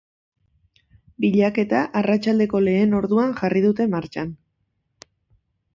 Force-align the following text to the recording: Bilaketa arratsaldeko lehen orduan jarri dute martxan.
Bilaketa 1.25 1.81
arratsaldeko 2.01 2.63
lehen 2.69 2.99
orduan 3.01 3.39
jarri 3.43 3.65
dute 3.69 3.89
martxan. 3.95 4.35